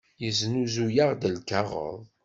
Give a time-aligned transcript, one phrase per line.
[0.23, 1.95] Yesnuzuy-aɣ-d lkaɣeḍ.